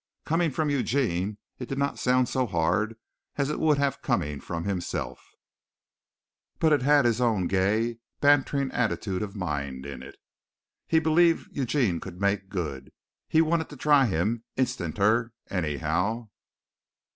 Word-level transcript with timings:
Coming 0.25 0.49
from 0.49 0.71
Eugene 0.71 1.37
it 1.59 1.69
did 1.69 1.77
not 1.77 1.99
sound 1.99 2.27
so 2.27 2.47
hard 2.47 2.95
as 3.35 3.51
it 3.51 3.59
would 3.59 3.77
have 3.77 4.01
coming 4.01 4.39
from 4.41 4.63
himself, 4.63 5.23
but 6.57 6.73
it 6.73 6.81
had 6.81 7.05
his 7.05 7.21
own 7.21 7.45
gay, 7.45 7.99
bantering 8.19 8.71
attitude 8.71 9.21
of 9.21 9.35
mind 9.35 9.85
in 9.85 10.01
it. 10.01 10.15
He 10.87 10.97
believed 10.97 11.55
Eugene 11.55 11.99
could 11.99 12.19
make 12.19 12.49
good. 12.49 12.91
He 13.29 13.41
wanted 13.43 13.69
to 13.69 13.77
try 13.77 14.07
him, 14.07 14.43
instanter, 14.57 15.33
anyhow. 15.51 16.29